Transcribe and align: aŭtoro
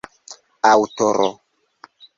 aŭtoro 0.69 1.29